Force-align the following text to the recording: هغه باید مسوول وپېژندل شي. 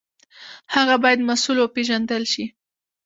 هغه 0.75 0.95
باید 1.03 1.25
مسوول 1.29 1.57
وپېژندل 1.61 2.23
شي. 2.33 2.45